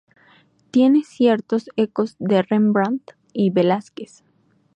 Tiene 0.71 1.03
ciertos 1.03 1.69
ecos 1.75 2.15
de 2.17 2.41
Rembrandt 2.41 3.11
y 3.33 3.51
Velázquez. 3.51 4.23